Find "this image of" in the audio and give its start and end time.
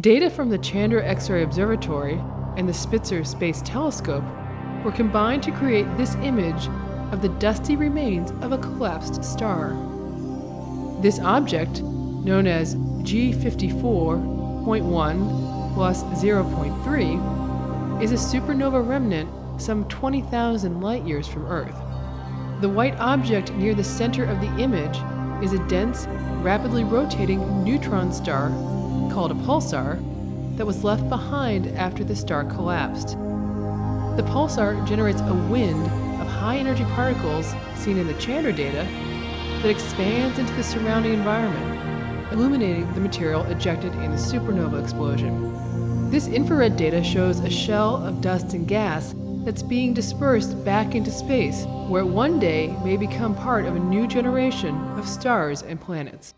5.98-7.20